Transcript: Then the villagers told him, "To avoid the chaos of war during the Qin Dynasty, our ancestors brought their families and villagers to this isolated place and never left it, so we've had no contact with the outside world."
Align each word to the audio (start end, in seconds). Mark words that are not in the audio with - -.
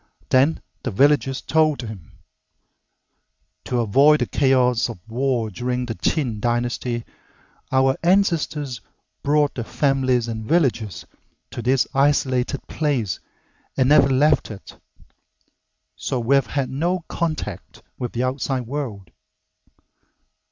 Then 0.29 0.63
the 0.81 0.89
villagers 0.89 1.41
told 1.43 1.83
him, 1.83 2.13
"To 3.65 3.81
avoid 3.81 4.21
the 4.21 4.25
chaos 4.25 4.89
of 4.89 4.97
war 5.07 5.51
during 5.51 5.85
the 5.85 5.93
Qin 5.93 6.39
Dynasty, 6.39 7.05
our 7.71 7.95
ancestors 8.01 8.81
brought 9.21 9.53
their 9.53 9.63
families 9.63 10.27
and 10.27 10.43
villagers 10.43 11.05
to 11.51 11.61
this 11.61 11.85
isolated 11.93 12.65
place 12.65 13.19
and 13.77 13.89
never 13.89 14.09
left 14.09 14.49
it, 14.49 14.75
so 15.95 16.19
we've 16.19 16.47
had 16.47 16.71
no 16.71 17.01
contact 17.07 17.83
with 17.99 18.13
the 18.13 18.23
outside 18.23 18.65
world." 18.65 19.11